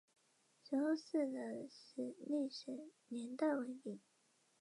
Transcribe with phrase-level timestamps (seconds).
[0.63, 1.69] 石沟寺的
[2.25, 4.01] 历史年代为明。